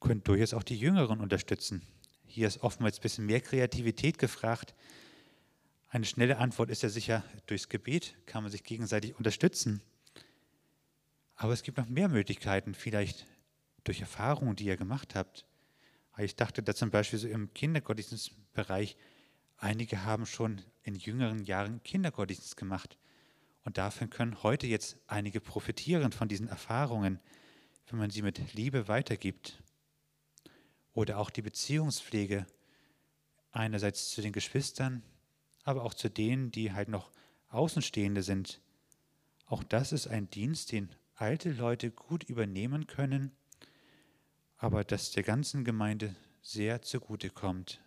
können 0.00 0.24
durchaus 0.24 0.54
auch 0.54 0.62
die 0.62 0.76
Jüngeren 0.76 1.20
unterstützen. 1.20 1.82
Hier 2.26 2.48
ist 2.48 2.62
oftmals 2.62 2.98
ein 2.98 3.02
bisschen 3.02 3.26
mehr 3.26 3.40
Kreativität 3.40 4.18
gefragt, 4.18 4.74
eine 5.92 6.06
schnelle 6.06 6.38
Antwort 6.38 6.70
ist 6.70 6.82
ja 6.82 6.88
sicher, 6.88 7.22
durchs 7.44 7.68
Gebet 7.68 8.16
kann 8.24 8.42
man 8.42 8.50
sich 8.50 8.64
gegenseitig 8.64 9.14
unterstützen. 9.14 9.82
Aber 11.36 11.52
es 11.52 11.62
gibt 11.62 11.76
noch 11.76 11.86
mehr 11.86 12.08
Möglichkeiten, 12.08 12.72
vielleicht 12.72 13.26
durch 13.84 14.00
Erfahrungen, 14.00 14.56
die 14.56 14.64
ihr 14.64 14.76
gemacht 14.76 15.14
habt. 15.14 15.46
Ich 16.18 16.36
dachte 16.36 16.62
da 16.62 16.74
zum 16.74 16.90
Beispiel 16.90 17.18
so 17.18 17.28
im 17.28 17.52
Kindergottesdienstbereich, 17.54 18.96
einige 19.56 20.04
haben 20.04 20.26
schon 20.26 20.60
in 20.82 20.94
jüngeren 20.94 21.44
Jahren 21.44 21.82
Kindergottesdienst 21.82 22.56
gemacht. 22.56 22.98
Und 23.64 23.78
davon 23.78 24.10
können 24.10 24.42
heute 24.42 24.66
jetzt 24.66 24.96
einige 25.06 25.40
profitieren 25.40 26.12
von 26.12 26.28
diesen 26.28 26.48
Erfahrungen, 26.48 27.20
wenn 27.88 27.98
man 27.98 28.10
sie 28.10 28.22
mit 28.22 28.54
Liebe 28.54 28.88
weitergibt. 28.88 29.62
Oder 30.92 31.18
auch 31.18 31.30
die 31.30 31.42
Beziehungspflege 31.42 32.46
einerseits 33.52 34.10
zu 34.10 34.20
den 34.20 34.32
Geschwistern, 34.32 35.02
aber 35.64 35.84
auch 35.84 35.94
zu 35.94 36.10
denen, 36.10 36.50
die 36.50 36.72
halt 36.72 36.88
noch 36.88 37.10
Außenstehende 37.48 38.22
sind. 38.22 38.60
Auch 39.46 39.62
das 39.62 39.92
ist 39.92 40.06
ein 40.08 40.28
Dienst, 40.30 40.72
den 40.72 40.90
alte 41.14 41.52
Leute 41.52 41.90
gut 41.90 42.24
übernehmen 42.24 42.86
können, 42.86 43.32
aber 44.62 44.84
das 44.84 45.10
der 45.10 45.24
ganzen 45.24 45.64
Gemeinde 45.64 46.14
sehr 46.40 46.82
zugute 46.82 47.30
kommt. 47.30 47.80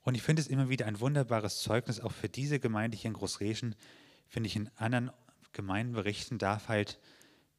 Und 0.00 0.14
ich 0.14 0.22
finde 0.22 0.40
es 0.40 0.48
immer 0.48 0.70
wieder 0.70 0.86
ein 0.86 1.00
wunderbares 1.00 1.60
Zeugnis, 1.60 2.00
auch 2.00 2.12
für 2.12 2.30
diese 2.30 2.58
Gemeinde 2.58 2.96
hier 2.96 3.10
in 3.10 3.14
Großreschen, 3.14 3.74
finde 4.28 4.46
ich 4.46 4.56
in 4.56 4.70
anderen 4.76 5.10
Gemeinden 5.52 5.92
berichten 5.92 6.38
darf 6.38 6.68
halt, 6.68 6.98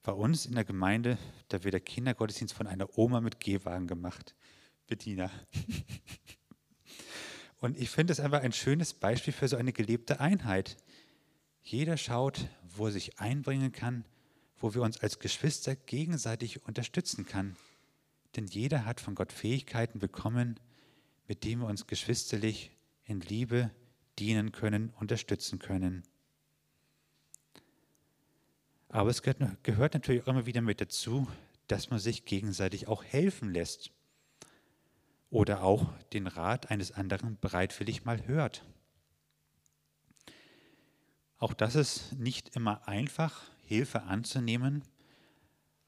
bei 0.02 0.14
uns 0.14 0.48
in 0.48 0.56
der 0.56 0.64
Gemeinde, 0.64 1.20
da 1.50 1.64
wird 1.64 1.76
der 1.76 1.80
Kindergottesdienst 1.80 2.56
von 2.56 2.66
einer 2.66 2.98
Oma 2.98 3.22
mit 3.22 3.40
Gehwagen 3.40 3.86
gemacht. 3.86 4.34
Bettina. 4.88 5.30
Und 7.60 7.78
ich 7.78 7.92
finde 7.92 8.14
es 8.14 8.20
einfach 8.20 8.42
ein 8.42 8.52
schönes 8.52 8.96
Beispiel 8.96 9.32
für 9.32 9.48
so 9.48 9.58
eine 9.58 9.74
gelebte 9.74 10.20
Einheit. 10.20 10.76
Jeder 11.62 11.98
schaut, 11.98 12.48
wo 12.64 12.88
er 12.88 12.92
sich 12.92 13.20
einbringen 13.20 13.72
kann, 13.72 14.06
wo 14.64 14.74
wir 14.74 14.82
uns 14.82 14.98
als 15.02 15.20
Geschwister 15.20 15.76
gegenseitig 15.76 16.66
unterstützen 16.66 17.26
kann. 17.26 17.58
Denn 18.38 18.48
jeder 18.48 18.86
hat 18.86 19.02
von 19.02 19.14
Gott 19.14 19.34
Fähigkeiten 19.34 20.00
bekommen, 20.00 20.58
mit 21.28 21.44
denen 21.44 21.64
wir 21.64 21.68
uns 21.68 21.86
geschwisterlich 21.86 22.72
in 23.04 23.20
Liebe 23.20 23.72
dienen 24.20 24.54
können, 24.54 24.94
unterstützen 25.02 25.60
können. 25.60 26.04
Aber 28.88 29.10
es 29.10 29.22
gehört 29.22 29.96
natürlich 29.96 30.24
auch 30.24 30.28
immer 30.28 30.46
wieder 30.46 30.62
mit 30.62 30.80
dazu, 30.80 31.28
dass 31.68 31.90
man 31.90 32.00
sich 32.00 32.24
gegenseitig 32.24 32.88
auch 32.88 33.04
helfen 33.04 33.52
lässt 33.52 33.92
oder 35.30 35.62
auch 35.62 35.92
den 36.14 36.26
Rat 36.26 36.72
eines 36.72 36.94
anderen 36.94 37.38
bereitwillig 37.38 38.06
mal 38.06 38.28
hört. 38.28 38.64
Auch 41.38 41.54
das 41.54 41.76
ist 41.76 42.14
nicht 42.14 42.56
immer 42.56 42.88
einfach, 42.88 43.52
Hilfe 43.74 44.04
anzunehmen, 44.04 44.84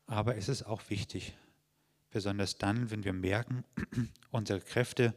aber 0.07 0.37
es 0.37 0.49
ist 0.49 0.63
auch 0.63 0.89
wichtig, 0.89 1.35
besonders 2.09 2.57
dann, 2.57 2.89
wenn 2.89 3.03
wir 3.03 3.13
merken, 3.13 3.63
unsere 4.31 4.59
Kräfte 4.59 5.13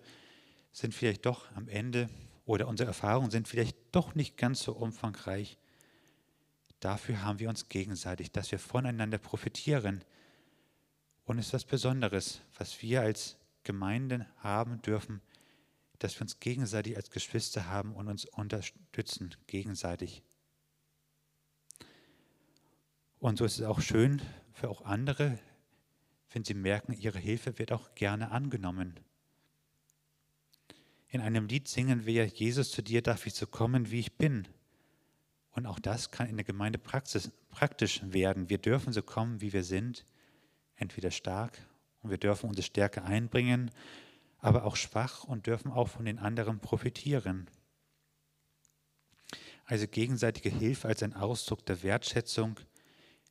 sind 0.71 0.95
vielleicht 0.95 1.27
doch 1.27 1.51
am 1.57 1.69
Ende 1.69 2.09
oder 2.45 2.69
unsere 2.69 2.89
Erfahrungen 2.89 3.31
sind 3.31 3.49
vielleicht 3.49 3.77
doch 3.93 4.15
nicht 4.15 4.37
ganz 4.37 4.63
so 4.63 4.73
umfangreich. 4.73 5.59
Dafür 6.81 7.23
haben 7.23 7.39
wir 7.39 7.49
uns 7.49 7.69
gegenseitig, 7.69 8.33
dass 8.33 8.51
wir 8.53 8.59
voneinander 8.59 9.19
profitieren. 9.19 10.05
Und 11.25 11.39
es 11.39 11.47
ist 11.47 11.53
was 11.55 11.65
Besonderes, 11.65 12.41
was 12.57 12.81
wir 12.83 13.01
als 13.03 13.37
Gemeinden 13.65 14.27
haben 14.39 14.81
dürfen, 14.83 15.21
dass 15.99 16.15
wir 16.17 16.23
uns 16.23 16.39
gegenseitig 16.39 16.97
als 16.97 17.11
Geschwister 17.11 17.67
haben 17.67 17.95
und 17.95 18.09
uns 18.09 18.25
unterstützen 18.25 19.35
gegenseitig. 19.47 20.23
Und 23.21 23.39
so 23.39 23.45
ist 23.45 23.59
es 23.59 23.67
auch 23.67 23.81
schön 23.81 24.23
für 24.53 24.69
auch 24.69 24.83
andere, 24.83 25.39
wenn 26.31 26.45
sie 26.45 26.55
merken, 26.55 26.93
ihre 26.93 27.19
Hilfe 27.19 27.59
wird 27.59 27.73
auch 27.73 27.95
gerne 27.95 28.31
angenommen. 28.31 29.01
In 31.09 31.21
einem 31.21 31.47
Lied 31.47 31.69
singen 31.69 32.07
wir, 32.07 32.27
Jesus, 32.27 32.71
zu 32.71 32.83
dir 32.83 33.03
darf 33.03 33.27
ich 33.27 33.35
so 33.35 33.47
kommen, 33.47 33.91
wie 33.91 34.01
ich 34.01 34.17
bin. 34.17 34.47
Und 35.53 35.67
auch 35.67 35.79
das 35.79 36.11
kann 36.11 36.29
in 36.29 36.37
der 36.37 36.45
Gemeinde 36.45 36.79
Praxis, 36.79 37.33
praktisch 37.51 38.01
werden. 38.05 38.51
Wir 38.51 38.59
dürfen 38.59 38.93
so 38.93 39.03
kommen, 39.03 39.41
wie 39.41 39.53
wir 39.53 39.65
sind, 39.65 40.05
entweder 40.77 41.11
stark 41.11 41.59
und 42.03 42.11
wir 42.11 42.19
dürfen 42.19 42.49
unsere 42.49 42.65
Stärke 42.65 43.03
einbringen, 43.03 43.71
aber 44.39 44.65
auch 44.65 44.77
schwach 44.77 45.25
und 45.25 45.47
dürfen 45.47 45.73
auch 45.73 45.89
von 45.89 46.05
den 46.05 46.19
anderen 46.19 46.61
profitieren. 46.61 47.49
Also 49.65 49.89
gegenseitige 49.89 50.51
Hilfe 50.51 50.89
als 50.89 51.03
ein 51.03 51.15
Ausdruck 51.15 51.67
der 51.67 51.83
Wertschätzung, 51.83 52.61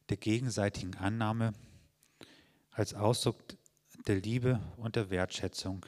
der 0.10 0.18
gegenseitigen 0.18 0.96
Annahme, 0.96 1.54
als 2.72 2.94
Ausdruck 2.94 3.38
der 4.08 4.18
Liebe 4.18 4.62
und 4.78 4.96
der 4.96 5.10
Wertschätzung. 5.10 5.86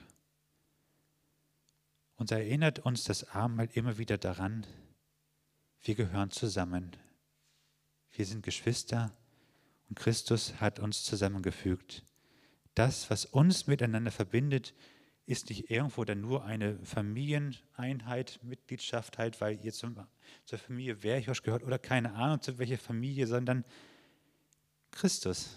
Und 2.15 2.32
erinnert 2.32 2.79
uns 2.79 3.05
das 3.05 3.29
Abendmahl 3.29 3.69
immer 3.73 3.97
wieder 3.97 4.17
daran, 4.17 4.65
wir 5.82 5.95
gehören 5.95 6.32
zusammen. 6.32 6.91
Wir 8.12 8.25
sind 8.25 8.43
Geschwister 8.43 9.15
und 9.88 9.97
Christus 9.97 10.60
hat 10.60 10.79
uns 10.79 11.03
zusammengefügt. 11.03 12.03
Das, 12.75 13.10
was 13.10 13.25
uns 13.25 13.67
miteinander 13.67 14.12
verbindet, 14.12 14.73
ist 15.25 15.49
nicht 15.49 15.69
irgendwo 15.69 16.03
dann 16.03 16.21
nur 16.21 16.43
eine 16.43 16.79
Familieneinheit, 16.79 18.39
Mitgliedschaft 18.41 19.17
halt, 19.17 19.39
weil 19.41 19.63
ihr 19.63 19.71
zum, 19.71 19.95
zur 20.45 20.60
Familie 20.60 21.03
Werchosch 21.03 21.43
gehört 21.43 21.63
oder 21.63 21.77
keine 21.77 22.13
Ahnung 22.15 22.41
zu 22.41 22.58
welcher 22.58 22.79
Familie, 22.79 23.27
sondern 23.27 23.63
Christus 24.91 25.49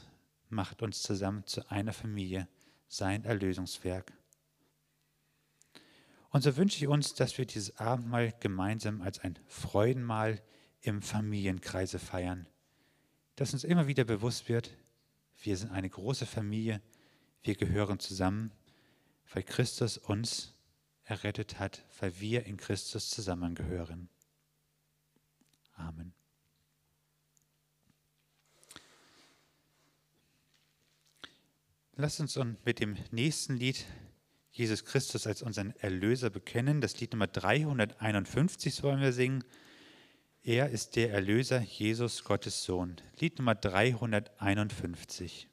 macht 0.49 0.83
uns 0.83 1.03
zusammen 1.03 1.47
zu 1.47 1.69
einer 1.71 1.93
Familie, 1.93 2.49
sein 2.89 3.25
Erlösungswerk. 3.25 4.13
Und 6.31 6.43
so 6.43 6.57
wünsche 6.57 6.79
ich 6.79 6.89
uns, 6.89 7.15
dass 7.15 7.37
wir 7.37 7.47
dieses 7.47 7.77
Abendmahl 7.77 8.33
gemeinsam 8.41 9.03
als 9.03 9.19
ein 9.19 9.39
Freudenmahl 9.47 10.43
im 10.81 11.03
Familienkreise 11.03 11.99
feiern. 11.99 12.49
Dass 13.37 13.53
uns 13.53 13.65
immer 13.65 13.87
wieder 13.87 14.05
bewusst 14.05 14.49
wird, 14.49 14.71
wir 15.43 15.57
sind 15.57 15.73
eine 15.73 15.91
große 15.91 16.27
Familie, 16.27 16.81
wir 17.43 17.55
gehören 17.55 17.99
zusammen, 17.99 18.53
weil 19.33 19.43
Christus 19.43 19.99
uns 19.99 20.55
errettet 21.05 21.59
hat, 21.59 21.85
weil 22.01 22.19
wir 22.21 22.47
in 22.47 22.57
Christus 22.57 23.11
zusammengehören. 23.11 24.09
Amen. 25.75 26.12
Lass 31.97 32.21
uns 32.21 32.39
mit 32.65 32.81
dem 32.81 32.97
nächsten 33.11 33.55
Lied 33.57 33.85
Jesus 34.51 34.87
Christus 34.87 35.27
als 35.27 35.43
unseren 35.43 35.75
Erlöser 35.77 36.31
bekennen. 36.31 36.81
Das 36.81 36.99
Lied 37.01 37.13
Nummer 37.13 37.27
351 37.27 38.83
wollen 38.83 39.03
wir 39.03 39.13
singen. 39.13 39.45
Er 40.43 40.71
ist 40.71 40.97
der 40.97 41.13
Erlöser, 41.13 41.61
Jesus, 41.61 42.25
Gottes 42.25 42.65
Sohn. 42.65 42.97
Lied 43.19 43.39
Nummer 43.39 43.55
351. 43.55 45.49